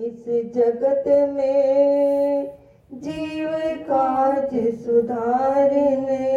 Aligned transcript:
इस 0.00 0.24
जगत 0.54 1.04
में 1.30 2.46
जीव 2.92 3.48
काज 3.88 4.52
सुधारने। 4.76 6.28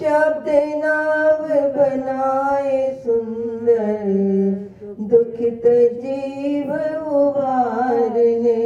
शब्द 0.00 0.46
नाव 0.76 1.42
बनाए 1.76 2.78
सुंदर, 3.06 4.04
दुखित 5.10 5.66
जीव 5.96 6.72
उबारने 7.14 8.62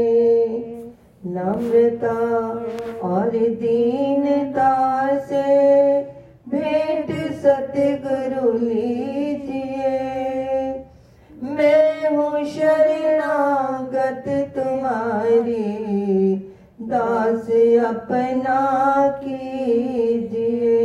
नम्रता 1.28 2.18
और 3.08 3.30
दीनता 3.62 4.74
से 5.20 5.46
भेंट 6.48 7.08
सतगुरु 7.42 8.52
लीजिए 8.58 9.03
दास 17.34 17.50
अपना 17.84 19.08
कीजिए। 19.08 20.78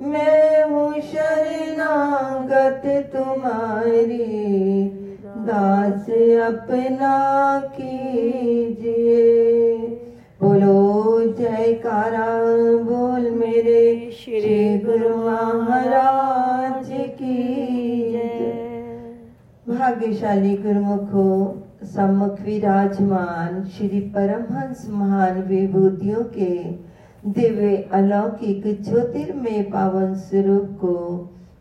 मैं 0.00 0.64
हूँ 0.64 1.00
शरणागत 1.00 2.82
तुम्हारी। 3.16 4.84
दास 5.38 6.06
अपना 6.52 7.60
कीजिए। 7.74 9.26
बोलो, 10.42 11.20
जयकारा, 11.32 12.40
बोल 12.82 13.30
मेरे 13.30 14.10
श्री 14.12 14.78
गुरु 14.78 15.16
महाराज 15.16 16.88
की 16.90 17.58
भाग्यशाली 19.68 20.56
गुरुमुखो 20.56 21.56
सम्मुख 21.88 22.40
विराजमान 22.40 23.64
श्री 23.64 24.00
परमहंस 24.00 24.86
महान 24.90 25.42
विभूतियों 25.42 26.24
के 26.24 26.54
दिव्य 27.26 27.76
अलौकिक 27.92 28.82
ज्योतिर्मय 28.82 29.62
पावन 29.62 30.14
स्वरूप 30.14 30.78
को 30.80 30.94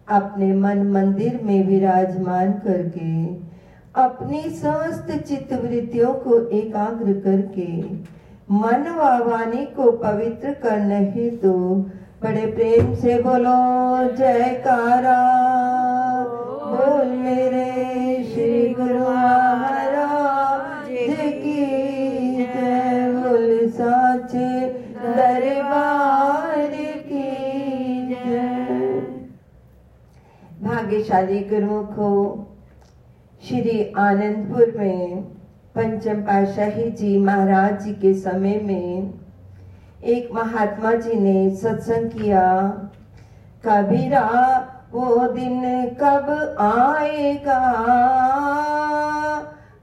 अपने 0.08 0.54
मन 0.54 0.84
मंदिर 0.92 1.40
में 1.44 1.68
विराजमान 1.68 2.52
करके, 2.52 3.26
अपनी 4.02 4.42
समस्त 4.50 5.12
चित्त 5.28 5.54
वृत्तियों 5.54 6.14
को 6.14 6.40
एकाग्र 6.50 7.14
करके, 7.14 7.82
मन 8.52 8.86
वाणी 9.28 9.66
को 9.66 9.92
पवित्र 9.92 10.54
करने 10.54 11.00
हेतु 11.12 11.54
बड़े 12.24 12.46
प्रेम 12.46 12.94
से 12.96 13.22
बोलो, 13.22 13.58
जयकारा। 14.16 15.20
बोल 16.68 17.08
मेरे 17.08 17.66
श्री 18.34 18.74
गुरु 18.74 19.08
भाग्यशाली 30.88 31.50
को 31.52 32.48
श्री 33.48 33.94
आनंदपुर 33.98 34.74
में 34.78 35.22
पंचम 35.76 36.14
पाशाही 36.14 36.92
जी 36.92 37.20
महाराज 37.20 37.84
जी 37.84 37.94
के 37.94 38.14
समय 38.14 38.40
में 38.40 39.14
एक 40.04 40.30
महात्मा 40.34 40.94
जी 40.94 41.14
ने 41.14 41.56
सत्संग 41.56 42.10
किया। 42.10 42.74
कबीरा, 43.66 44.30
वो 44.92 45.28
दिन 45.28 45.86
कब 45.86 46.56
आएगा? 46.60 47.76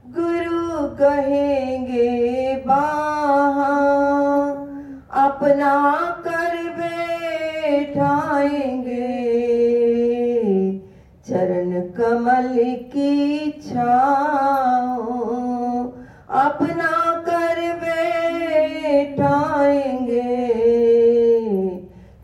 गुरु 0.07 0.95
कहेंगे, 0.95 2.63
बाहा, 2.67 3.75
अपना 5.25 6.01
कर 6.27 6.79
बैठाएँगे। 6.79 9.54
चरण 11.29 11.81
कमल 11.81 12.53
की 12.91 13.51
छाओ 13.51 15.13
अपना 16.39 16.91
कर 17.21 17.61
बैठाएँगे। 17.75 19.15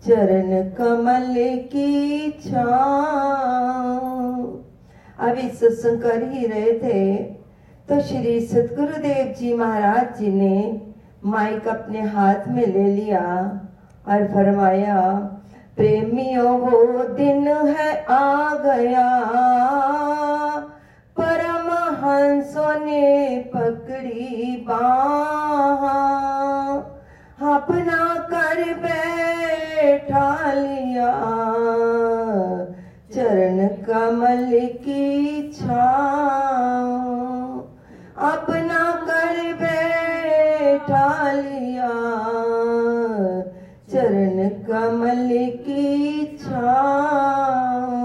चरण 0.08 0.70
कमल 0.70 1.34
की 1.74 2.32
छाओ 2.46 2.70
अभी 5.20 5.50
सत्संग 5.50 6.02
कर 6.02 6.24
ही 6.30 6.46
रहे 6.46 6.74
थे 6.80 7.16
तो 7.90 8.02
श्री 8.02 8.40
सतगुरुदेव 8.42 9.34
जी 9.40 9.54
महाराज 9.54 10.20
जी 10.20 10.32
ने 10.32 10.82
माइक 11.26 11.68
अपने 11.68 12.02
हाथ 12.02 12.48
में 12.48 12.66
ले 12.68 12.86
लिया 12.96 13.26
और 14.08 14.28
फरमाया 14.28 14.98
प्रेमियों 15.82 16.60
वो 16.60 17.04
दिन 17.04 17.48
है 17.48 18.06
आ 18.06 18.54
गया। 18.56 19.08
परमहंसों 21.20 22.86
ने 22.86 23.38
पकड़ी 23.56 24.66
बाहा। 24.68 25.98
अपना 27.56 28.28
कर 28.34 28.60
बैठा 28.74 30.54
लिया। 30.54 31.12
चरण 33.14 33.68
कमल 33.68 34.60
की 34.74 35.52
छाओ 35.52 37.02
अपना 38.32 38.84
कर 39.10 39.54
बैठा 39.54 41.32
लिया। 41.32 41.92
चरण 43.92 44.21
कमल 44.50 45.30
की 45.52 46.38
छाओ 46.38 48.02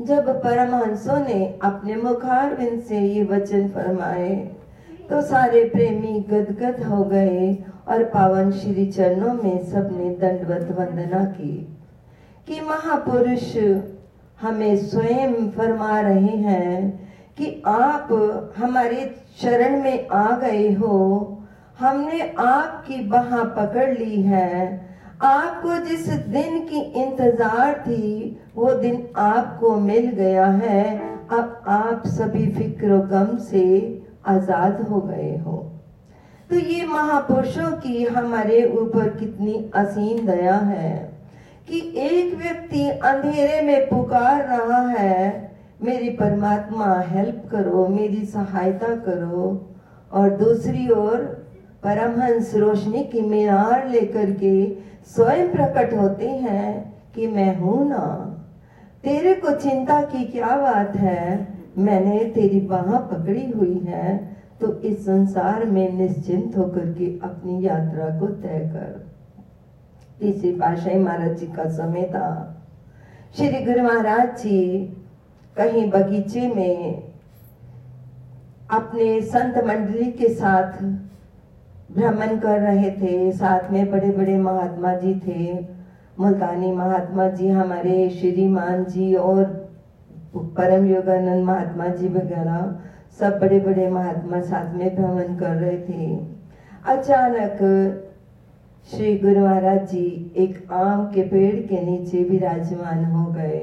जब 0.00 0.28
परमहंसों 0.44 1.18
ने 1.20 1.58
अपने 1.62 1.96
मुखारविंद 1.96 2.82
से 2.82 2.98
ये 2.98 3.24
वचन 3.24 3.68
फरमाए 3.68 4.36
तो 5.10 5.20
सारे 5.20 5.64
प्रेमी 5.64 6.20
गदगद 6.20 6.82
हो 6.82 7.04
गए 7.04 7.64
और 7.88 8.04
पावन 8.04 8.52
श्री 8.52 8.86
चरणों 8.86 9.34
में 9.34 9.64
सबने 9.64 10.10
दंडवत 10.10 10.76
वंदना 10.78 11.24
की 11.24 11.76
कि 12.48 12.60
महापुरुष 12.60 13.56
हमें 14.40 14.76
स्वयं 14.76 15.50
फरमा 15.50 16.00
रहे 16.00 16.36
हैं 16.36 17.08
कि 17.38 17.62
आप 17.66 18.08
हमारे 18.58 19.16
शरण 19.42 19.82
में 19.82 20.08
आ 20.08 20.36
गए 20.36 20.72
हो। 20.72 21.34
हमने 21.78 22.20
आपकी 22.40 23.00
बाह 23.08 23.42
पकड़ 23.56 23.88
ली 23.90 24.20
है। 24.22 24.86
आपको 25.24 25.78
जिस 25.86 26.08
दिन 26.08 26.58
की 26.66 26.80
इंतज़ार 27.02 27.72
थी, 27.80 28.40
वो 28.54 28.72
दिन 28.74 29.06
आपको 29.18 29.74
मिल 29.80 30.06
गया 30.12 30.46
है। 30.46 30.84
अब 31.30 31.62
आप 31.68 32.02
सभी 32.08 32.46
फ़िक्र 32.52 32.98
गम 33.10 33.36
से 33.44 33.64
आज़ाद 34.26 34.80
हो 34.90 35.00
गए 35.00 35.36
हो। 35.38 35.56
तो 36.50 36.56
ये 36.56 36.86
महापुरुषों 36.86 37.70
की 37.78 38.04
हमारे 38.04 38.64
ऊपर 38.74 39.08
कितनी 39.10 39.70
असीम 39.76 40.26
दया 40.26 40.56
है 40.56 40.96
कि 41.68 41.80
एक 41.98 42.34
व्यक्ति 42.36 42.88
अंधेरे 42.90 43.60
में 43.62 43.88
पुकार 43.88 44.44
रहा 44.46 44.80
है, 44.90 45.50
मेरी 45.82 46.08
परमात्मा 46.10 46.94
हेल्प 47.08 47.48
करो, 47.52 47.86
मेरी 47.88 48.24
सहायता 48.26 48.94
करो 49.04 49.50
और 50.10 50.30
दूसरी 50.36 50.88
ओर 50.90 51.37
परमहंस 51.82 52.54
रोशनी 52.54 53.02
की 53.04 53.20
मीनार 53.20 53.88
लेकर 53.88 54.30
के 54.32 54.54
स्वयं 55.06 55.48
प्रकट 55.52 55.94
होते 55.94 56.28
हैं 56.28 56.72
कि 57.14 57.26
मैं 57.26 57.56
हूँ 57.56 57.88
ना। 57.88 58.04
तेरे 59.04 59.34
को 59.34 59.54
चिंता 59.56 60.00
की 60.02 60.24
क्या 60.24 60.56
बात 60.56 60.96
है? 60.96 61.46
मैंने 61.78 62.24
तेरी 62.34 62.60
बाह 62.60 62.96
पकड़ी 63.08 63.50
हुई 63.50 63.78
है 63.78 64.16
तो 64.60 64.72
इस 64.80 65.04
संसार 65.04 65.64
में 65.64 65.92
निश्चिंत 65.92 66.56
होकर 66.56 66.92
के 66.92 67.06
अपनी 67.24 67.66
यात्रा 67.66 68.08
को 68.20 68.26
तय 68.26 68.58
कर। 68.74 70.26
इसी 70.26 70.50
पाशाही 70.52 70.98
महाराज 70.98 71.38
जी 71.40 71.46
का 71.46 71.68
समय 71.70 72.04
था। 72.04 72.30
श्री 73.36 73.64
गुरु 73.64 73.82
महाराज 73.82 74.28
जी 74.42 74.62
कहीं 75.56 75.90
बगीचे 75.90 76.48
में 76.48 77.02
अपने 78.70 79.20
संत 79.22 79.64
मंडली 79.64 80.10
के 80.12 80.28
साथ 80.34 80.82
भ्रमण 81.88 82.38
कर 82.38 82.60
रहे 82.60 82.90
थे, 82.90 83.32
साथ 83.32 83.70
में 83.70 83.90
बड़े 83.90 84.10
बड़े 84.10 84.36
महात्मा 84.38 84.94
जी 84.94 85.14
थे। 85.26 85.52
मुल्तानी 86.20 86.72
महात्मा 86.72 87.28
जी, 87.28 87.48
हमारे 87.48 88.08
श्रीमान 88.10 88.84
जी 88.84 89.14
और 89.14 89.44
परम 90.36 90.86
योगानंद 90.86 91.44
महात्मा 91.44 91.86
जी 91.88 92.08
वगैरह, 92.08 92.74
सब 93.20 93.38
बड़े 93.40 93.60
बड़े 93.60 93.88
महात्मा 93.90 94.40
साथ 94.40 94.74
में 94.74 94.94
भ्रमण 94.96 95.36
कर 95.36 95.54
रहे 95.54 95.78
थे। 95.78 96.16
अचानक 96.86 97.58
श्री 98.88 99.18
गुरु 99.18 99.40
महाराज 99.40 99.90
जी 99.90 100.32
एक 100.36 100.72
आम 100.72 101.06
के 101.06 101.22
पेड़ 101.22 101.56
के 101.66 101.80
नीचे 101.82 102.22
विराजमान 102.24 103.04
हो 103.04 103.24
गए। 103.32 103.60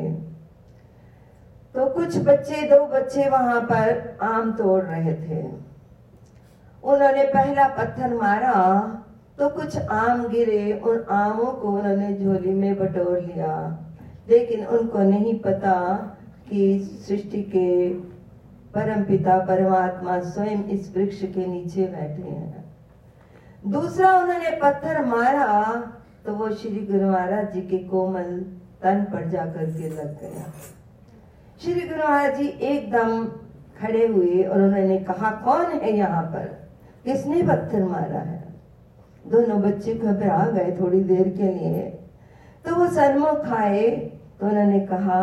तो 1.75 1.85
कुछ 1.85 2.17
बच्चे, 2.17 2.61
दो 2.61 2.85
बच्चे 2.87 3.29
वहाँ 3.29 3.61
पर 3.61 4.17
आम 4.21 4.51
तोड़ 4.51 4.83
रहे 4.83 5.13
थे। 5.13 5.64
उन्होंने 6.85 7.23
पहला 7.27 7.67
पत्थर 7.77 8.13
मारा 8.13 8.53
तो 9.37 9.47
कुछ 9.49 9.77
आम 9.77 10.27
गिरे, 10.27 10.73
उन 10.79 11.05
आमों 11.11 11.51
को 11.53 11.67
उन्होंने 11.69 12.13
झोली 12.15 12.53
में 12.53 12.75
बटोर 12.75 13.19
लिया। 13.21 13.55
लेकिन 14.29 14.65
उनको 14.65 14.99
नहीं 14.99 15.39
पता 15.39 15.73
कि 16.49 16.79
सृष्टि 17.07 17.41
के 17.45 17.89
परम 18.73 19.03
पिता 19.03 19.37
परमात्मा 19.45 20.19
स्वयं 20.21 20.63
इस 20.69 20.91
वृक्ष 20.95 21.19
के 21.33 21.45
नीचे 21.45 21.83
बैठे 21.85 22.29
हैं। 22.29 22.63
दूसरा 23.63 24.11
उन्होंने 24.13 24.51
पत्थर 24.61 25.05
मारा 25.05 25.73
तो 26.25 26.33
वो 26.33 26.49
श्री 26.51 26.85
गुरु 26.87 27.11
महाराज 27.11 27.53
जी 27.53 27.61
के 27.61 27.77
कोमल 27.87 28.31
तन 28.83 29.03
पर 29.13 29.29
जाकर 29.29 29.65
के 29.71 29.89
लग 29.89 30.19
गया। 30.21 30.51
श्री 31.61 31.81
गुरु 31.81 32.03
महाराज 32.03 32.37
जी 32.37 32.47
एकदम 32.47 33.25
खड़े 33.79 34.05
हुए 34.07 34.43
और 34.43 34.61
उन्होंने 34.61 34.97
कहा, 34.99 35.31
कौन 35.45 35.65
है 35.73 35.91
यहाँ 35.93 36.23
पर? 36.23 36.64
किसने 37.05 37.41
पत्थर 37.43 37.83
मारा 37.83 38.19
है। 38.19 38.43
दोनों 39.27 39.61
बच्चे 39.61 39.93
घबरा 39.93 40.45
गए 40.45 40.77
थोड़ी 40.81 40.99
देर 41.03 41.29
के 41.29 41.51
लिए। 41.51 41.81
तो 42.65 42.75
वो 42.75 42.87
सन्मुख 42.87 43.45
आए 43.53 43.89
तो 44.39 44.47
उन्होंने 44.47 44.79
कहा, 44.79 45.21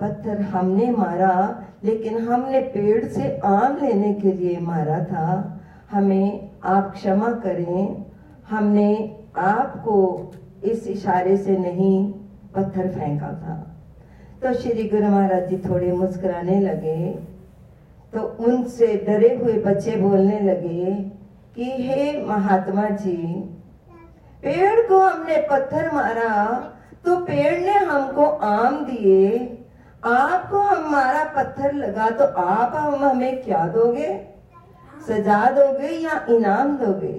पत्थर 0.00 0.40
हमने 0.40 0.90
मारा, 0.90 1.64
लेकिन 1.84 2.18
हमने 2.18 2.60
पेड़ 2.60 3.04
से 3.04 3.38
आम 3.38 3.76
लेने 3.76 4.14
के 4.14 4.32
लिए 4.32 4.58
मारा 4.60 4.98
था। 5.04 5.60
हमें 5.90 6.50
आप 6.64 6.92
क्षमा 6.92 7.30
करें। 7.30 8.04
हमने 8.50 9.16
आपको 9.36 9.96
इस 10.64 10.86
इशारे 10.86 11.36
से 11.36 11.56
नहीं 11.58 12.12
पत्थर 12.54 12.88
फेंका 12.88 13.26
था। 13.26 13.56
तो 14.42 14.54
श्री 14.54 14.88
गुरु 14.88 15.08
महाराज 15.08 15.48
जी 15.48 15.56
थोड़े 15.58 15.92
मुस्कुराने 15.92 16.60
लगे। 16.60 17.18
तो 18.14 18.20
उनसे 18.20 19.04
डरे 19.06 19.34
हुए 19.36 19.52
बच्चे 19.52 19.96
बोलने 19.96 20.40
लगे 20.40 20.94
कि, 21.54 21.64
हे 21.64 22.24
महात्मा 22.24 22.88
जी, 22.88 23.16
पेड़ 24.42 24.88
को 24.88 24.98
हमने 24.98 25.36
पत्थर 25.36 25.90
मारा 25.92 26.54
तो 27.04 27.16
पेड़ 27.16 27.60
ने 27.60 27.72
हमको 27.72 28.24
आम 28.24 28.84
दिए। 28.84 29.54
आपको 30.04 30.58
हमारा 30.58 31.24
पत्थर 31.24 31.72
लगा 31.72 32.10
तो 32.10 32.24
आप 32.24 32.72
हम 32.74 33.04
हमें 33.04 33.42
क्या 33.42 33.66
दोगे? 33.68 34.26
सजा 35.08 35.50
दोगे 35.50 35.88
या 35.88 36.26
इनाम 36.30 36.76
दोगे? 36.76 37.12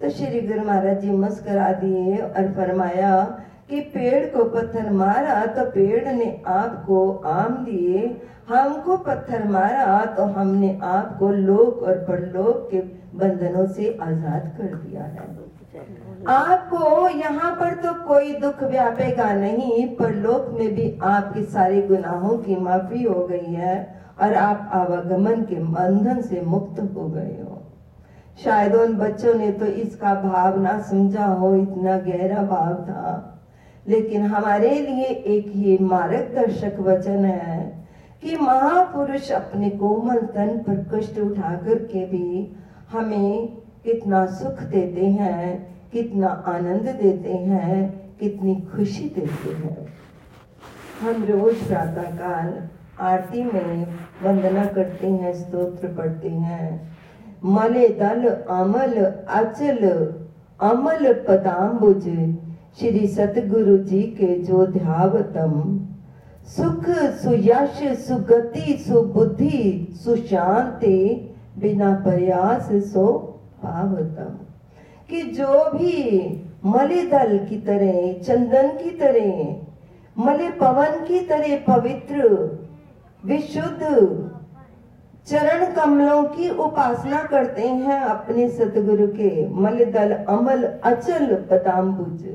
तो 0.00 0.10
श्री 0.10 0.40
गुरु 0.40 0.66
महाराज 0.66 1.00
जी 1.00 1.10
मुस्करा 1.10 1.72
दिए 1.72 2.16
और 2.16 2.52
फरमाया 2.52 3.40
कि 3.68 3.80
पेड़ 3.92 4.24
को 4.28 4.44
पत्थर 4.50 4.90
मारा 4.92 5.44
तो 5.54 5.64
पेड़ 5.70 6.08
ने 6.08 6.28
आपको 6.48 6.98
आम 7.28 7.56
दिए। 7.64 8.02
हमको 8.48 8.96
पत्थर 8.98 9.46
मारा 9.48 10.04
तो 10.16 10.24
हमने 10.32 10.78
आपको 10.84 11.28
लोक 11.30 11.82
और 11.82 11.98
परलोक 12.08 12.68
के 12.70 12.80
बंधनों 13.18 13.66
से 13.68 13.96
आज़ाद 14.02 14.52
कर 14.58 14.74
दिया 14.76 15.04
है। 15.04 15.32
आपको 16.28 17.08
यहाँ 17.08 17.50
पर 17.52 17.74
तो 17.82 17.92
कोई 18.04 18.32
दुख 18.40 18.62
व्यापेगा 18.62 19.32
नहीं 19.34 19.86
पर 19.96 20.14
लोक 20.16 20.48
में 20.58 20.74
भी 20.74 20.92
आपके 21.04 21.42
सारे 21.44 21.82
गुनाहों 21.82 22.36
की 22.38 22.56
माफ़ी 22.58 23.02
हो 23.02 23.26
गई 23.26 23.52
है 23.54 23.76
और 24.22 24.34
आप 24.36 24.70
आवागमन 24.74 25.42
के 25.42 25.56
बंधन 25.72 26.20
से 26.22 26.40
मुक्त 26.42 26.80
हो 26.94 27.08
गए 27.08 27.36
हो। 27.40 27.60
शायद 28.44 28.74
उन 28.74 28.96
बच्चों 28.96 29.34
ने 29.34 29.50
तो 29.52 29.66
इसका 29.66 30.14
भाव 30.22 30.60
ना 30.60 30.78
समझा 30.82 31.26
हो, 31.26 31.54
इतना 31.56 31.96
गहरा 31.98 32.42
भाव 32.44 32.74
था। 32.84 33.33
लेकिन 33.88 34.22
हमारे 34.26 34.70
लिए 34.70 35.04
एक 35.04 35.52
ये 35.56 35.78
मार्गदर्शक 35.80 36.76
वचन 36.80 37.24
है 37.24 37.84
कि 38.22 38.36
महापुरुष 38.36 39.30
अपने 39.32 39.70
कोमल 39.70 40.18
तन 40.18 40.48
पर 40.58 40.84
कष्ट 40.94 41.18
उठा 41.18 41.54
करके 41.56 42.06
भी 42.06 42.56
हमें 42.92 43.48
कितना 43.84 44.26
सुख 44.26 44.62
देते 44.62 45.06
हैं, 45.06 45.76
कितना 45.92 46.26
आनंद 46.26 46.88
देते 47.02 47.32
हैं, 47.32 47.88
कितनी 48.20 48.54
खुशी 48.54 49.08
देते 49.08 49.54
हैं। 49.54 49.86
हम 51.00 51.24
रोज 51.24 51.54
प्रातः 51.54 52.10
काल 52.18 52.68
आरती 53.00 53.42
में 53.44 53.86
वंदना 54.22 54.64
करते 54.66 55.10
हैं, 55.10 55.34
स्तोत्र 55.34 55.88
पढ़ते 55.88 56.28
हैं। 56.28 56.96
मले 57.44 57.88
दल, 57.88 58.28
अमल, 58.50 59.04
अचल, 59.28 59.86
अमल 60.60 61.12
पदाम्बुज 61.28 62.08
श्री 62.78 63.06
सतगुरु 63.06 63.76
जी 63.78 64.00
के 64.02 64.34
जो 64.38 64.66
ध्यावतम, 64.66 65.52
सुख 66.46 66.88
सुयश, 67.22 67.82
सुगति, 67.98 68.76
सुबुद्धि, 68.78 69.88
सुशांति 70.04 70.98
बिना 71.58 71.94
प्रयास 71.94 72.68
सो 72.92 73.06
पावतम 73.62 74.32
कि 75.10 75.22
जो 75.22 75.70
भी 75.70 76.22
मले 76.64 77.02
दल 77.02 77.38
की 77.38 77.56
तरह, 77.60 78.12
चंदन 78.22 78.68
की 78.78 78.90
तरह, 78.90 79.56
मले 80.16 80.50
पवन 80.50 81.04
की 81.04 81.20
तरह 81.20 81.56
पवित्र, 81.66 82.28
विशुद्ध 83.24 84.30
चरण 85.26 85.72
कमलों 85.74 86.22
की 86.24 86.48
उपासना 86.50 87.22
करते 87.22 87.68
हैं 87.68 88.00
अपने 88.00 88.48
सतगुरु 88.48 89.06
के, 89.06 89.30
मल 89.48 89.84
दल 89.84 90.12
अमल 90.12 90.64
अचल 90.84 91.34
पदाम्बुज 91.50 92.26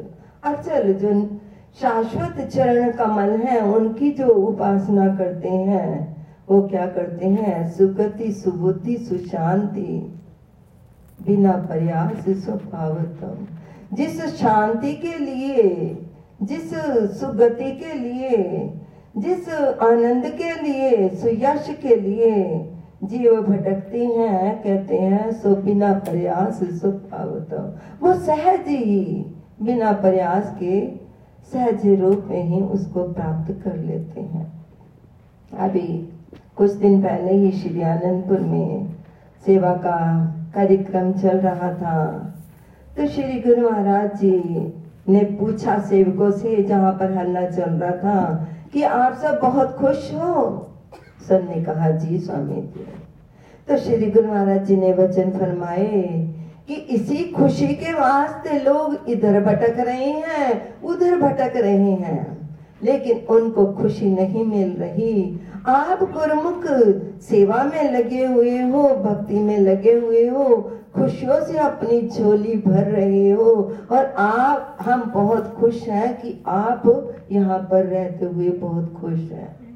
अचल 0.43 0.93
जो 0.93 1.39
शाश्वत 1.81 2.47
चरण 2.47 2.91
कमल 2.91 3.29
है, 3.29 3.61
उनकी 3.61 4.11
जो 4.11 4.27
उपासना 4.27 5.15
करते 5.15 5.49
हैं, 5.49 6.17
वो 6.49 6.61
क्या 6.61 6.85
करते 6.85 7.27
हैं? 7.27 7.71
सुगति, 7.71 8.31
सुबुद्धि, 8.31 8.97
सुशांति, 8.97 10.19
बिना 11.25 11.51
प्रयास, 11.51 12.29
स्वभावतम। 12.29 13.47
जिस 13.95 14.25
शांति 14.25 14.93
के 14.93 15.25
लिए, 15.25 15.97
जिस 16.41 16.73
सुगति 17.19 17.71
के 17.71 17.93
लिए, 17.93 18.37
जिस 19.17 19.49
आनंद 19.81 20.25
के 20.25 20.61
लिए, 20.61 21.09
सुयश 21.09 21.77
के 21.81 21.95
लिए 21.95 22.69
जीव 23.03 23.41
भटकती 23.41 24.05
हैं, 24.05 24.63
कहते 24.63 24.97
हैं, 24.97 25.31
सो 25.31 25.55
बिना 25.55 25.93
प्रयास, 25.93 26.59
स्वभावतम। 26.63 27.73
वो 28.07 28.13
सहज 28.13 28.67
ही 28.67 29.25
बिना 29.61 29.91
प्रयास 29.91 30.55
के 30.59 30.87
सहज 31.51 31.87
रूप 31.87 32.25
में 32.29 32.43
ही 32.43 32.61
उसको 32.61 33.03
प्राप्त 33.03 33.63
कर 33.63 33.77
लेते 33.77 34.21
हैं। 34.21 34.65
अभी 35.59 36.13
कुछ 36.55 36.71
दिन 36.71 37.01
पहले 37.01 37.33
ही 37.33 37.51
श्री 37.51 37.81
आनंदपुर 37.81 38.39
में 38.39 38.87
सेवा 39.45 39.73
का 39.73 40.25
कार्यक्रम 40.55 41.13
चल 41.13 41.37
रहा 41.37 41.73
था। 41.73 42.13
तो 42.97 43.07
श्री 43.07 43.39
गुरु 43.39 43.69
महाराज 43.69 44.15
जी 44.15 44.73
ने 45.09 45.23
पूछा 45.23 45.79
सेवकों 45.79 46.31
से, 46.31 46.63
जहाँ 46.63 46.93
पर 46.93 47.17
हल्ला 47.17 47.49
चल 47.49 47.69
रहा 47.69 47.91
था, 47.91 48.47
कि 48.73 48.83
आप 48.83 49.13
सब 49.13 49.39
बहुत 49.41 49.75
खुश 49.75 50.13
हो? 50.13 50.67
सबने 51.29 51.63
कहा, 51.63 51.91
जी, 51.91 52.19
स्वामी 52.19 52.61
जी। 52.61 52.87
तो 53.67 53.77
श्री 53.77 54.11
गुरु 54.11 54.27
महाराज 54.27 54.65
जी 54.65 54.75
ने 54.75 54.93
वचन 54.93 55.31
फरमाए 55.31 56.28
कि 56.69 56.75
इसी 56.75 57.23
खुशी 57.23 57.67
के 57.67 57.93
वास्ते 57.93 58.59
लोग 58.59 59.09
इधर 59.09 59.41
भटक 59.41 59.75
रहे 59.79 60.09
हैं, 60.09 60.81
उधर 60.83 61.15
भटक 61.15 61.53
रहे 61.55 61.91
हैं। 61.91 62.49
लेकिन 62.83 63.17
उनको 63.17 63.65
खुशी 63.65 64.05
नहीं 64.05 64.45
मिल 64.45 64.69
रही। 64.69 65.39
आप 65.67 65.99
गुरमुख 66.01 66.63
सेवा 67.21 67.63
में 67.63 67.91
लगे 67.91 68.25
हुए 68.25 68.61
हो, 68.61 68.83
भक्ति 68.83 69.35
में 69.35 69.59
लगे 69.59 69.93
हुए 69.93 70.27
हो, 70.27 70.71
खुशियों 70.95 71.45
से 71.45 71.57
अपनी 71.57 72.07
झोली 72.07 72.63
भर 72.67 72.83
रहे 72.83 73.31
हो, 73.31 73.73
और 73.91 74.05
आप, 74.17 74.77
हम 74.81 75.11
बहुत 75.13 75.55
खुश 75.55 75.87
हैं 75.87 76.21
कि 76.21 76.43
आप 76.47 77.13
यहाँ 77.31 77.59
पर 77.59 77.85
रहते 77.85 78.25
हुए 78.25 78.49
बहुत 78.49 78.97
खुश 79.01 79.19
हैं। 79.19 79.68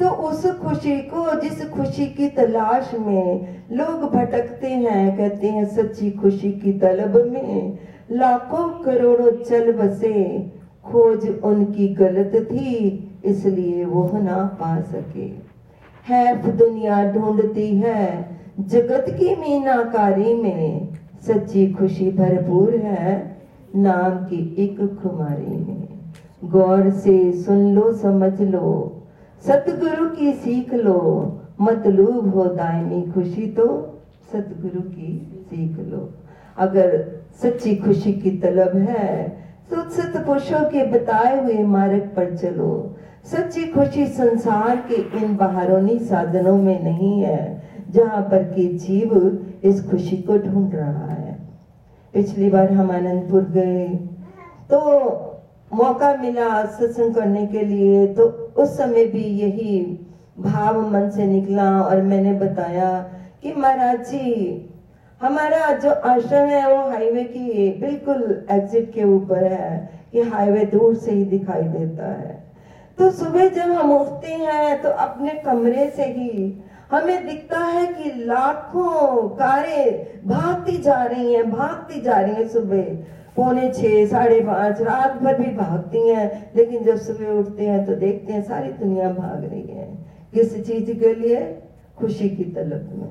तो 0.00 0.08
उस 0.08 0.46
खुशी 0.46 0.96
को, 0.96 1.40
जिस 1.40 1.68
खुशी 1.68 2.06
की 2.06 2.28
तलाश 2.28 2.94
में 2.94 3.62
लोग 3.72 4.02
भटकते 4.12 4.68
हैं, 4.68 5.16
कहते 5.16 5.46
हैं 5.46 5.64
सच्ची 5.64 6.10
खुशी 6.10 6.52
की 6.52 6.72
तलब 6.72 7.16
में 7.32 7.78
लाखों 8.10 8.68
करोड़ों 8.84 9.30
चल 9.30 9.72
बसे, 9.72 10.38
खोज 10.84 11.28
उनकी 11.44 11.88
गलत 11.88 12.32
थी, 12.52 13.10
इसलिए 13.24 13.84
वो 13.84 14.10
ना 14.18 14.42
पा 14.60 14.80
सके। 14.80 15.26
हैफ 16.12 16.46
दुनिया 16.46 17.12
ढूंढती 17.12 17.76
है, 17.76 18.36
जगत 18.60 19.06
की 19.08 19.34
मीनाकारी 19.36 20.34
में 20.34 20.88
सच्ची 21.26 21.72
खुशी 21.72 22.10
भरपूर 22.10 22.76
है, 22.76 23.36
नाम 23.76 24.10
की 24.10 24.54
एक 24.58 24.78
खुमारी 25.02 25.56
में। 25.56 25.88
गौर 26.44 26.90
से 26.90 27.32
सुन 27.32 27.74
लो, 27.74 27.92
समझ 27.92 28.40
लो 28.40 28.97
सतगुरु 29.44 30.08
की 30.10 30.32
सीख 30.34 30.72
लो 30.74 31.00
मतलूब 31.60 32.34
हो 32.34 32.44
दायमी 32.54 33.02
खुशी 33.12 33.46
तो 33.52 33.66
सतगुरु 34.32 34.80
की 34.82 35.44
सीख 35.50 35.78
लो। 35.80 36.08
अगर 36.58 36.96
सच्ची 37.42 37.74
खुशी 37.76 38.12
की 38.14 38.30
तलब 38.38 38.76
है 38.78 39.28
तो 39.70 39.88
सतपुरुषों 39.90 40.60
के 40.70 40.84
बताए 40.90 41.42
हुए 41.42 41.62
मार्ग 41.66 42.10
पर 42.16 42.36
चलो। 42.36 42.72
सच्ची 43.26 43.66
खुशी 43.66 44.06
संसार 44.08 44.76
के 44.88 45.00
इन 45.18 45.36
बाहरोनी 45.36 45.98
साधनों 46.00 46.56
में 46.58 46.82
नहीं 46.84 47.20
है, 47.22 47.62
जहाँ 47.90 48.22
पर 48.22 48.42
कि 48.44 48.66
जीव 48.78 49.60
इस 49.64 49.82
खुशी 49.90 50.16
को 50.22 50.38
ढूंढ 50.38 50.74
रहा 50.74 51.06
है। 51.06 51.36
पिछली 52.14 52.48
बार 52.50 52.72
हम 52.72 52.90
आनंदपुर 52.90 53.42
गए 53.50 53.86
तो 54.70 54.78
मौका 55.70 56.14
मिला 56.16 56.64
सत्संग 56.66 57.14
करने 57.14 57.46
के 57.46 57.64
लिए 57.64 58.06
तो 58.14 58.28
उस 58.58 58.76
समय 58.76 59.04
भी 59.06 59.24
यही 59.40 59.80
भाव 60.38 60.80
मन 60.90 61.08
से 61.10 61.26
निकला 61.26 61.70
और 61.82 62.02
मैंने 62.02 62.32
बताया 62.38 62.90
कि 63.42 63.52
महाराज 63.54 64.10
जी, 64.10 64.64
हमारा 65.20 65.72
जो 65.74 65.90
आश्रम 65.90 66.48
है 66.48 66.66
वो 66.68 66.90
हाईवे 66.90 67.22
की 67.24 67.70
बिल्कुल 67.80 68.46
एग्जिट 68.50 68.92
के 68.94 69.04
ऊपर 69.04 69.52
है 69.52 69.70
कि 70.12 70.22
हाईवे 70.30 70.64
दूर 70.66 70.94
से 70.96 71.12
ही 71.12 71.24
दिखाई 71.24 71.62
देता 71.62 72.12
है। 72.12 72.36
तो 72.98 73.10
सुबह 73.10 73.48
जब 73.48 73.72
हम 73.72 73.92
उठते 73.92 74.32
हैं 74.34 74.80
तो 74.82 74.88
अपने 74.88 75.32
कमरे 75.44 75.90
से 75.96 76.04
ही 76.04 76.54
हमें 76.90 77.26
दिखता 77.26 77.58
है 77.58 77.86
कि 77.86 78.12
लाखों 78.24 79.28
कारें 79.36 80.18
भागती 80.28 80.76
जा 80.78 81.02
रही 81.02 81.34
हैं, 81.34 81.50
भागती 81.50 82.00
जा 82.00 82.18
रही 82.20 82.34
हैं 82.34 82.48
सुबह। 82.48 82.84
पौने 83.38 83.72
छह 83.72 84.06
साढ़े 84.06 84.40
पाँच, 84.40 84.80
रात 84.80 85.22
भर 85.22 85.38
भी 85.38 85.50
भागती 85.56 86.08
हैं, 86.08 86.52
लेकिन 86.56 86.84
जब 86.84 86.96
सुबह 86.96 87.28
उठते 87.30 87.66
हैं 87.66 87.86
तो 87.86 87.94
देखते 87.94 88.32
हैं 88.32 88.42
सारी 88.42 88.68
दुनिया 88.68 89.10
भाग 89.10 89.44
रही 89.44 89.62
है। 89.62 89.98
किस 90.34 90.66
चीज़ 90.66 91.00
के 91.00 91.14
लिए? 91.14 91.62
खुशी 91.98 92.28
की 92.28 92.44
तलब 92.44 92.90
में। 92.92 93.08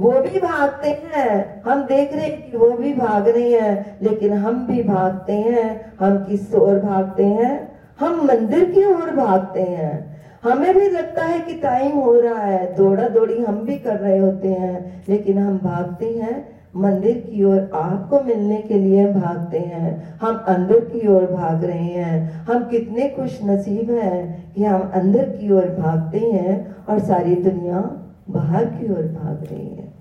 वो 0.00 0.10
भी 0.10 0.40
भागते 0.40 0.88
हैं। 0.88 1.62
हम 1.62 1.82
देख 1.82 2.14
रहे 2.14 2.26
हैं 2.26 2.50
कि 2.50 2.56
वो 2.56 2.70
भी 2.70 2.94
भाग 2.94 3.28
रही 3.28 3.52
हैं, 3.52 3.98
लेकिन 4.02 4.32
हम 4.32 4.66
भी 4.66 4.82
भागते 4.82 5.32
हैं। 5.32 5.92
हम 6.00 6.24
किस 6.24 6.54
ओर 6.54 6.78
भागते 6.78 7.24
हैं? 7.24 7.78
हम 8.00 8.26
मंदिर 8.26 8.64
की 8.64 8.84
ओर 8.84 9.10
भागते 9.16 9.62
हैं। 9.62 10.22
हमें 10.44 10.74
भी 10.74 10.90
लगता 10.90 11.24
है 11.24 11.40
कि 11.40 11.54
टाइम 11.54 11.98
हो 11.98 12.20
रहा 12.20 12.42
है। 12.42 12.74
दौड़ा 12.74 13.08
दौड़ी 13.08 13.44
हम 13.44 13.56
भी 13.56 13.78
कर 13.78 13.96
रहे 13.96 14.18
होते 14.18 14.48
हैं, 14.48 15.04
लेकिन 15.08 15.38
हम 15.38 15.58
भागते 15.58 16.06
हैं 16.06 16.51
मंदिर 16.76 17.30
की 17.30 17.44
ओर 17.44 17.70
आपको 17.74 18.20
मिलने 18.20 18.56
के 18.56 18.74
लिए 18.74 19.06
भागते 19.06 19.58
हैं। 19.58 20.18
हम 20.22 20.44
अंदर 20.48 20.78
की 20.80 21.08
ओर 21.08 21.26
भाग 21.26 21.64
रहे 21.64 21.84
हैं। 21.84 22.32
हम 22.32 22.64
कितने 22.64 23.08
खुश 23.08 23.38
नसीब 23.44 23.90
हैं 23.90 24.52
कि 24.54 24.64
हम 24.64 24.90
अंदर 24.94 25.24
की 25.24 25.52
ओर 25.52 25.64
भागते 25.64 26.18
हैं 26.18 26.76
और 26.88 26.98
सारी 26.98 27.34
दुनिया 27.34 27.80
बाहर 28.30 28.64
की 28.64 28.92
ओर 28.92 29.02
भाग 29.02 29.48
रही 29.52 29.68
है। 29.68 29.92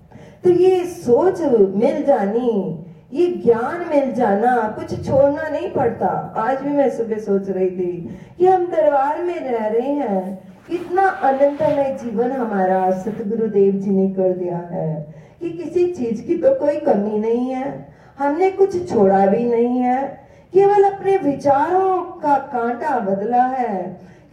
तो 0.44 0.50
ये 0.50 0.86
सोच 0.86 1.42
मिल 1.76 2.04
जानी, 2.04 2.86
ये 3.14 3.28
ज्ञान 3.28 3.86
मिल 3.96 4.14
जाना, 4.14 4.76
कुछ 4.80 5.08
छोड़ना 5.08 5.48
नहीं 5.50 5.72
पड़ता। 5.72 6.08
आज 6.38 6.62
भी 6.62 6.70
मैं 6.70 6.90
सुबह 6.90 7.18
सोच 7.18 7.50
रही 7.50 7.70
थी 7.70 8.10
कि 8.38 8.48
हम 8.48 8.66
दरबार 8.66 9.24
में 9.24 9.40
रह 9.40 9.68
रहे 9.68 9.94
हैं। 9.94 10.40
कितना 10.70 11.08
अनंतमय 11.08 11.98
जीवन 12.04 12.32
हमारा 12.32 12.92
सतगुरु 12.92 13.48
देव 13.48 13.74
जी 13.74 13.92
ने 13.92 14.10
कर 14.10 14.38
दिया 14.38 14.58
है। 14.58 15.21
कि 15.42 15.50
किसी 15.50 15.92
चीज़ 15.94 16.22
की 16.28 16.36
तो 16.36 16.54
कोई 16.56 16.80
कमी 16.80 17.18
नहीं 17.20 17.50
है। 17.50 17.88
हमने 18.20 18.50
कुछ 18.50 18.90
छोड़ा 18.92 19.26
भी 19.26 19.44
नहीं 19.46 19.80
है। 19.80 20.22
केवल 20.54 20.84
अपने 20.84 21.18
विचारों 21.18 22.02
का 22.02 22.38
कांटा 22.38 23.00
बदला 23.00 23.44
है 23.44 23.84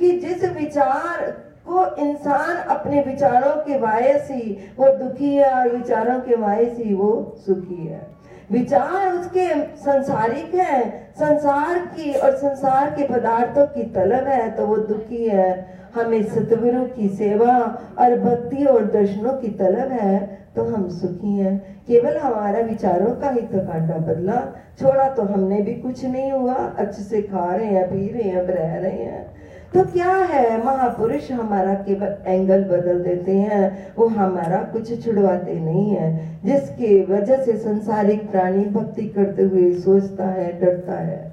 कि 0.01 0.11
जिस 0.13 0.45
विचार 0.45 1.25
को 1.67 1.85
इंसान 1.97 2.57
अपने 2.57 3.01
विचारों 3.01 3.55
के 3.63 3.79
वायस 3.79 4.29
ही 4.31 4.59
वो 4.79 4.89
दुखी 4.97 5.35
है 5.35 5.51
और 5.51 5.77
विचारों 5.77 6.21
के 6.21 6.37
वायस 6.37 6.77
ही 6.79 6.95
वो 6.95 7.37
सुखी 7.47 7.87
है। 7.87 8.07
विचार 8.53 9.13
उसके 9.13 9.49
संसारिक 9.77 10.55
है। 10.55 11.09
संसार 11.19 11.79
की 11.79 12.13
और 12.13 12.37
संसार 12.37 12.91
के 12.91 13.07
पदार्थों 13.09 13.67
की 13.67 13.83
तलब 13.83 14.29
है 14.29 14.51
तो 14.51 14.67
वो 14.67 14.77
दुखी 14.77 15.27
है। 15.29 15.79
हमें 15.95 16.23
सतगुरु 16.23 16.85
की 16.85 17.09
सेवा 17.09 17.57
और 17.99 18.19
भक्ति 18.21 18.65
और 18.65 18.85
दर्शनों 18.85 19.33
की 19.33 19.49
तलब 19.49 19.93
है। 19.93 20.38
तो 20.57 20.65
हम 20.65 20.89
सुखी 20.89 21.39
हैं। 21.39 21.83
केवल 21.87 22.17
हमारा 22.17 22.61
विचारों 22.61 23.15
का 23.15 23.31
ही 23.31 23.41
तो 23.41 23.59
कांटा 23.59 23.95
बदला। 23.95 24.63
छोड़ा 24.81 25.09
तो 25.09 25.23
हमने 25.23 25.61
भी 25.63 25.75
कुछ 25.75 26.05
नहीं 26.05 26.33
हुआ। 26.33 26.55
अच्छे 26.55 27.03
से 27.03 27.23
खा 27.23 27.55
रहे 27.55 27.67
हैं, 27.67 27.87
पी 27.87 28.13
रहे 28.13 28.23
हैं 28.23 28.43
रह 28.43 28.77
रहे 28.77 29.05
हैं। 29.05 29.39
तो 29.75 29.85
क्या 29.85 30.13
है? 30.13 30.65
महापुरुष 30.65 31.33
हमारा 31.33 31.75
केवल 31.75 32.17
एंगल 32.27 32.65
बदल 32.65 33.03
देते 33.03 33.33
हैं। 33.33 33.93
वो 33.99 34.07
हमारा 34.07 34.57
कुछ 34.57 35.05
छुड़वाते 35.05 35.55
नहीं 35.55 35.91
है। 35.91 36.29
जिसके 36.45 37.05
वजह 37.05 37.37
से 37.37 37.53
संसारिक 37.57 38.31
प्राणी 38.31 38.65
भक्ति 38.65 39.03
करते 39.03 39.43
हुए 39.43 39.75
सोचता 39.75 40.27
है, 40.27 40.61
डरता 40.61 40.93
है। 40.93 41.33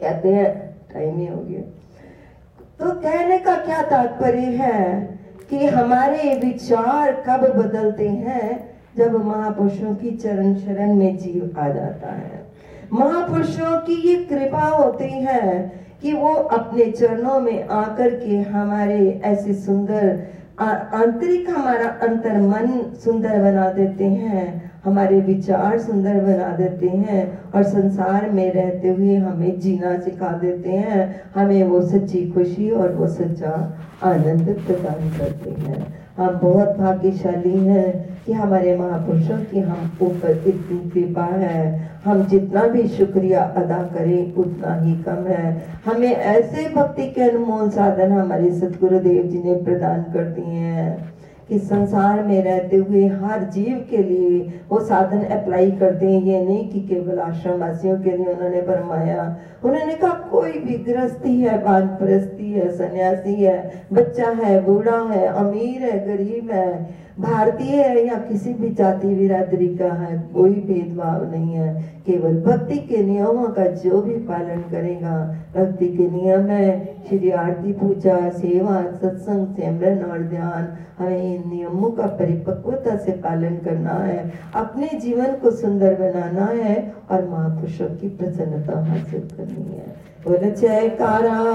कहते 0.00 0.28
हैं, 0.28 0.76
टाइम 0.94 1.16
ही 1.16 1.26
हो 1.26 1.42
गया। 1.42 1.60
तो 2.80 3.00
कहने 3.00 3.38
का 3.38 3.54
क्या 3.54 3.82
तात्पर्य 3.82 4.38
है? 4.38 5.17
कि 5.50 5.66
हमारे 5.66 6.34
विचार 6.44 7.12
कब 7.28 7.46
बदलते 7.56 8.08
हैं 8.08 8.78
जब 8.96 9.14
महापुरुषों 9.24 9.94
की 9.94 10.10
चरण 10.10 10.54
शरण 10.54 10.94
में 10.94 11.16
जीव 11.18 11.58
आ 11.58 11.68
जाता 11.68 12.12
है। 12.12 12.46
महापुरुषों 12.92 13.78
की 13.78 13.94
ये 14.08 14.16
कृपा 14.24 14.66
होती 14.66 15.10
है 15.24 15.60
कि 16.02 16.12
वो 16.12 16.34
अपने 16.34 16.90
चरणों 16.90 17.40
में 17.40 17.68
आकर 17.68 18.14
के 18.14 18.40
हमारे 18.40 19.20
ऐसे 19.24 19.54
सुंदर 19.54 20.26
आंतरिक 20.60 21.50
हमारा 21.50 21.88
अंतर 22.02 22.40
मन 22.40 22.80
सुंदर 23.04 23.42
बना 23.42 23.68
देते 23.70 24.04
हैं। 24.04 24.67
हमारे 24.84 25.20
विचार 25.20 25.78
सुंदर 25.78 26.20
बना 26.20 26.56
देते 26.56 26.88
हैं 26.88 27.38
और 27.54 27.62
संसार 27.62 28.30
में 28.30 28.52
रहते 28.52 28.88
हुए 28.88 29.16
हमें 29.16 29.60
जीना 29.60 29.98
सिखा 29.98 30.28
देते 30.28 30.70
हैं। 30.70 31.22
हमें 31.34 31.62
वो 31.62 31.80
सच्ची 31.82 32.30
खुशी 32.30 32.70
और 32.70 32.92
वो 32.92 33.06
सच्चा 33.06 33.80
आनंद 34.02 34.56
प्रदान 34.66 35.10
करते 35.10 35.50
हैं। 35.50 35.86
हम 36.18 36.38
बहुत 36.42 36.68
भाग्यशाली 36.68 37.56
हैं 37.66 38.18
कि 38.26 38.32
हमारे 38.32 38.76
महापुरुषों 38.76 39.38
की 39.38 39.60
हम 39.60 39.90
ऊपर 40.02 40.44
इतनी 40.46 40.90
कृपा 40.90 41.24
है। 41.24 41.90
हम 42.04 42.24
जितना 42.24 42.62
भी 42.62 42.88
शुक्रिया 42.88 43.42
अदा 43.42 43.82
करें, 43.82 44.34
उतना 44.34 44.74
ही 44.80 44.94
कम 44.94 45.26
है। 45.26 45.62
हमें 45.86 46.12
ऐसे 46.12 46.68
भक्ति 46.74 47.06
के 47.06 47.30
अनमोल 47.30 47.70
साधन 47.70 48.12
हमारे 48.12 48.50
सतगुरुदेव 48.50 49.22
जी 49.22 49.42
ने 49.42 49.54
प्रदान 49.54 50.02
कर 50.02 50.24
दिए 50.24 50.54
हैं। 50.54 51.17
कि 51.48 51.58
संसार 51.58 52.22
में 52.22 52.42
रहते 52.44 52.76
हुए 52.76 53.06
हर 53.06 53.42
जीव 53.44 53.86
के 53.90 53.96
लिए 53.96 54.60
वो 54.68 54.80
साधन 54.80 55.22
अप्लाई 55.22 55.70
करते 55.70 56.06
हैं। 56.06 56.22
ये 56.22 56.44
नहीं 56.44 56.68
कि 56.68 56.80
केवल 56.80 57.18
आश्रम 57.18 57.60
वासियों 57.60 57.98
के 58.00 58.10
लिए 58.10 58.26
उन्होंने 58.26 58.60
फरमाया। 58.62 59.36
उन्होंने 59.64 59.94
कहा, 59.94 60.10
कोई 60.10 60.52
भी 60.52 60.92
गृहस्थी 60.92 61.40
है 61.40 61.64
बानप्रस्ती 61.64 62.52
है, 62.52 62.70
सन्यासी 62.72 63.34
है, 63.34 63.86
बच्चा 63.92 64.30
है, 64.30 64.64
बूढ़ा 64.64 65.00
है, 65.00 65.26
अमीर 65.26 65.82
है, 65.82 66.06
गरीब 66.06 66.50
है 66.50 67.07
भारतीय 67.20 67.82
है 67.82 68.06
या 68.06 68.14
किसी 68.14 68.54
भी 68.54 68.70
जाति, 68.70 69.08
बिरादरी 69.08 69.68
का 69.68 69.92
है, 69.92 70.30
कोई 70.34 70.50
भेदभाव 70.50 71.30
नहीं 71.30 71.54
है। 71.54 71.82
केवल 72.06 72.40
भक्ति 72.40 72.78
के 72.78 73.02
नियमों 73.02 73.48
का 73.48 73.66
जो 73.66 74.02
भी 74.02 74.14
पालन 74.14 74.60
करेगा, 74.60 75.36
भक्ति 75.56 75.88
के 75.88 76.10
नियम 76.10 76.40
है। 76.40 76.94
श्री 77.08 77.30
आरती 77.30 77.72
पूजा, 77.72 78.28
सेवा, 78.28 78.82
सत्संग, 78.82 79.46
सिमरन 79.46 80.02
और 80.02 80.18
ध्यान, 80.18 80.68
हमें 80.98 81.34
इन 81.34 81.50
नियमों 81.50 81.90
का 81.90 82.06
परिपक्वता 82.06 82.96
से 82.96 83.12
पालन 83.12 83.56
करना 83.56 83.94
है। 83.94 84.32
अपने 84.54 84.98
जीवन 84.98 85.26
को 85.26 85.50
सुंदर 85.50 85.94
बनाना 85.94 86.46
है 86.46 86.94
और 87.10 87.28
महापुरुषों 87.28 87.88
की 87.88 88.08
प्रसन्नता 88.08 88.80
हासिल 88.80 89.20
करनी 89.20 89.76
है। 89.76 90.08
बोल, 90.24 90.50
जयकारा, 90.50 91.52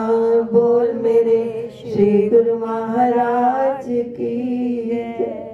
बोल 0.52 0.94
मेरे 0.94 1.70
श्री 1.70 2.30
गुरु 2.30 2.60
महाराज 2.60 3.86
की 3.88 4.90
जय। 4.90 5.53